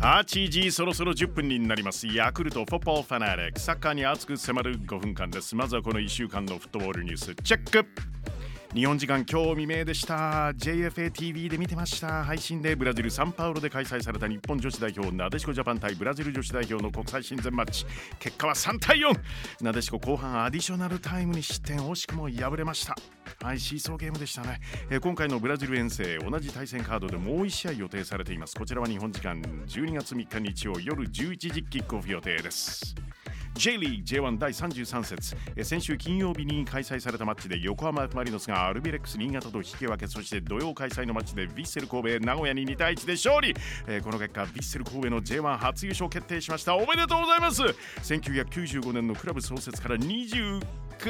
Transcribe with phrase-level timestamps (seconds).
[0.00, 2.06] 8時そろそろ10分になります。
[2.06, 3.58] ヤクルトフォッポーファナリック。
[3.58, 5.56] サッカーに熱く迫る5分間です。
[5.56, 7.34] まずはこの1週間のフットボールニュース。
[7.42, 7.84] チェック。
[8.74, 10.50] 日本時間今日未明でした。
[10.50, 12.22] JFATV で見てました。
[12.22, 17.86] 配信でブラジル・サンパウロで開催された日本女子代表なでしこジャパン対ブラジル女子代表の国際親善マッチ。
[18.18, 22.94] 結果は3対4なでしこ後半アディショナルタイムに失点惜しくも敗れました。
[23.42, 28.54] はいシーソーゲームでしたね、えー、今回のブラジル遠征同じ対戦カードでもう1試合予定されています。
[28.54, 32.94] こちらは日本時間12月3日日曜夜11時キックオフ予定です。
[33.54, 35.36] J リーグ J1 第33節。
[35.64, 43.54] 先週金曜日に開催されたマッチで横浜・マリノスがアルビレックス新潟と引き分けそして土曜開催のマッチでヴィッセル神戸名古屋に2対1で勝利、
[43.86, 46.76] え、この結果ヴィッセル神戸の J1 初優勝決定しました。
[46.76, 47.62] おめでとうございます。
[48.02, 50.60] 1995年のクラブ創設から29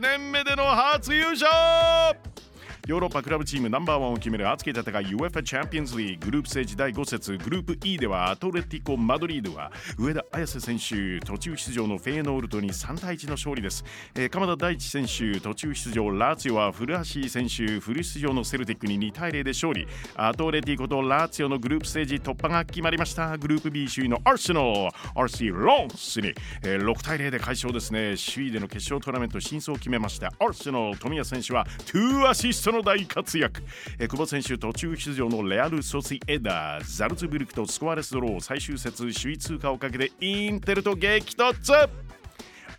[0.00, 2.51] 年目での初優勝。
[2.88, 13.84] ヨーロッパクラブチームナンバーワンを決める熱き戦い UEFA チャンピオンズリーグループステージ第5節グループ E ではアトレティコ・マドリードは上田綺世選手途中出場のフェーノールトに3対1の勝利です、
[14.16, 19.86] えー、鎌田大地選手途中出場ラーツィオは古橋選手フル出場のセルティックに2対0で勝利。
[20.16, 23.38] アトレティコとラーツィオのグループステージ突破が決まりました。
[23.38, 24.66] グループ B 首位のアーセナル
[25.14, 28.14] RC ロンスに、えー、6対0で快勝ですね。
[28.16, 30.32] 首位での決勝トーナメント進出を決めました。
[30.38, 33.62] アーセナル富谷選手は2アシストの大活躍。
[33.98, 42.01] え久保選手途中出場のレアル・ソシエダザルツブルクとスコアレスドロー最終節首位通過をかけてインテルと激突。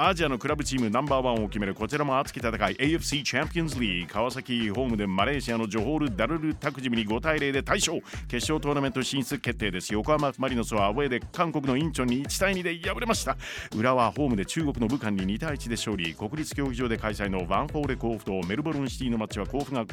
[0.06, 2.76] アジアのクラブチームナンバーワンを決めるこちらも熱き戦い。
[2.76, 8.02] AFC チャンピオンズリーグ川崎ホームでマレーシアのジョホール・ダルル・タクジミに5対0で大勝。
[8.28, 9.94] 決勝トーナメント進出決定です。
[9.94, 13.38] 横浜マリノスはアウェーで韓国のインチョンに1対2で敗れました。
[13.78, 16.14] 裏はホームで中国の武漢に2対1で勝利。
[16.14, 19.86] 国立競技場で開催のワンフォーレ甲府とメルボルンシティのマッチは甲府が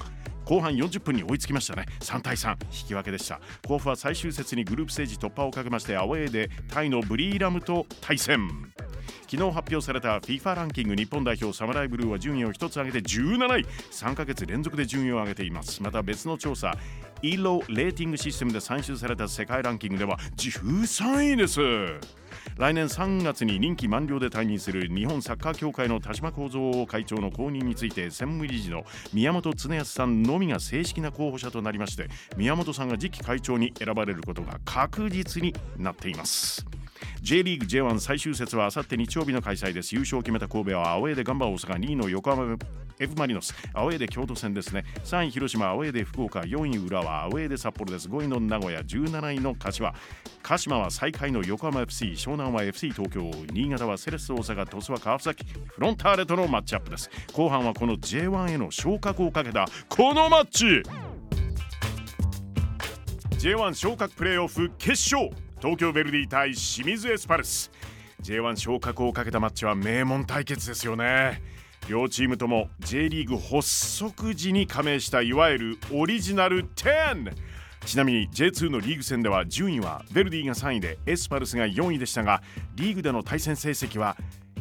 [0.44, 1.86] 後半40分に追いつきましたね。
[2.00, 3.40] 3対3引き分けでした。
[3.64, 8.72] 甲府は最終節にグループステージ突破をかけましてアウェーでタイのブリーラムと対戦。
[9.30, 13.66] 昨日発表された FIFA ランキング日本代表サムライブルーは順位を1つ上げて17位。
[13.90, 15.82] 3ヶ月連続で順位を上げています。
[15.82, 16.76] また別の調査
[17.22, 21.60] イーロレーティングシステムで算出された世界ランキングでは13位です。
[22.56, 36.66] 来年3月に任期満了で退任する日本サッカー協会の田島幸三会長の後任について専務理事の宮本恒康さんのみが正式な候補者となりまして宮本さんが次期会長に選ばれることが確実になっています。
[37.20, 39.94] J リーグ J1 最終節はあさって日曜日の開催です。
[39.94, 42.56] 優勝を決めた神戸はアウェーでガンバ大阪2位の横浜
[42.98, 44.84] F マリノスアウェーで京都戦ですね。
[45.04, 48.08] 3位広島アウェーで福岡4位浦和アウェーで札幌です。
[48.08, 49.94] 5位の名古屋17位の柏
[50.42, 53.30] 鹿島は最下位の横浜 FC 湘南は FC 東京。
[53.52, 55.44] 新潟はセレッソ大阪鳥栖は川崎。
[55.44, 57.10] フロンターレとのマッチアップです。
[57.34, 60.82] 後半はこの J1 への昇格をかけたこのマッチ。
[63.38, 65.30] J1 昇格プレーオフ決勝。
[65.60, 67.70] 東京ヴェルディ対清水エスパルス。
[68.22, 71.42] J1 昇格をかけたマッチは名門対決ですよね。
[71.86, 77.32] 両チームとも J リーグ発足時に加盟したいわゆるオリジナル10
[77.84, 82.42] ちなみに J2 のリーグ戦では順位はヴェルディが3位でエスパルスが4位でしたが
[82.74, 84.16] リーグでの対戦成績は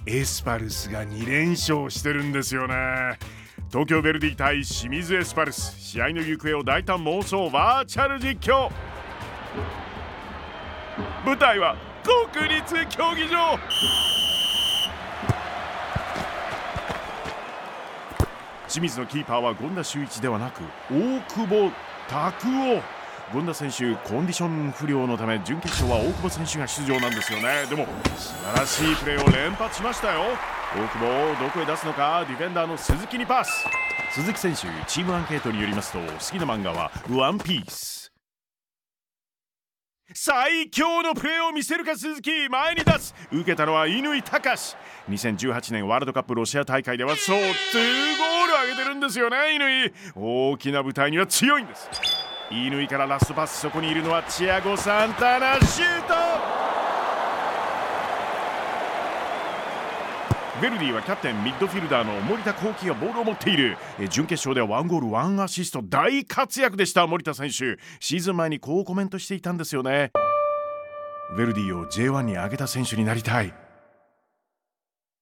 [0.06, 2.74] エスパルスが2連勝してるんですよね。
[3.70, 5.80] 東京ヴェルディ対清水エスパルス。
[5.80, 8.72] 試合の行方を大胆妄想バーチャル実況。
[11.26, 11.76] 舞台は
[12.34, 13.60] 国立競技場。
[18.68, 20.62] 清水のキーパーは権田修一ではなく
[20.92, 21.72] 大久保
[22.08, 23.00] 拓夫。
[23.32, 27.66] 権田選手コンディション不良のため準決勝は大久保選手が出場なんですよね。
[27.70, 27.86] でも
[28.18, 30.22] 素晴らしいプレーを連発しましたよ。
[30.76, 33.66] 大久保をどこへ出すのかディフェンダーの鈴木にパス。
[34.12, 37.99] 鈴木選手チームアンケートによりますと好きな漫画は「ワンピース。
[40.14, 42.50] 最強のプレーを見せるか鈴木。
[42.50, 43.14] 前に出す。
[43.32, 44.76] 受けたのは乾隆
[45.10, 49.94] 2018年ワールドカップロシア大会ではそう2ゴール上げてるんですよね乾。
[50.16, 51.90] 大きな舞台には強いんです。
[52.50, 56.79] 乾からラストパスそこにいるのはチアゴ・サンタナシュート。
[60.60, 63.78] ヴェルディはキャプテンミッドフィルダーの森田幸喜がボールを持っている。
[63.98, 67.78] え準決勝ではワンゴールワンアシスト大活躍でした森田選手。
[68.02, 70.12] シーズン前にこうコメントしていたんですよね。
[71.38, 73.54] ヴェルディを J1 に上げた選手になりたい。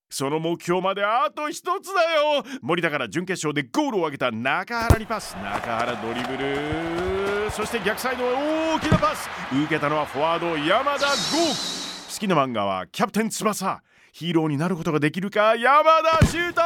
[0.09, 2.43] その目標まであと一つだよ。
[2.63, 5.35] 森田から準決勝でゴールを挙げた中原にパス。
[5.35, 7.51] 中原ドリブル。
[7.51, 8.31] そして逆サイドは
[8.77, 9.29] 大きなパス。
[9.53, 11.11] 受けたのはフォワード山田豪。
[11.11, 13.83] 好きな漫画はキャプテン翼。
[14.17, 15.55] ヒーローになることができるか？
[15.55, 15.83] 山
[16.19, 16.61] 田シュート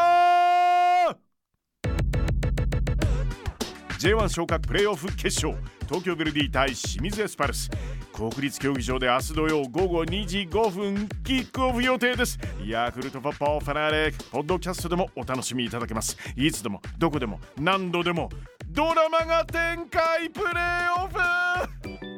[4.00, 5.62] J1 昇格プレーオフ決勝。
[5.82, 7.70] 東京ヴェルディ対清水エスパルス。
[8.14, 12.40] 国立競技場で明日土曜午後2時5分キックオフ予定です。
[12.66, 16.16] ヤクルトフォッポーファナレポッドキャストでもお楽しみいただけます。
[16.38, 18.30] いつでもどこでも何度でも
[18.70, 22.11] ドラマが展開プレーオフ！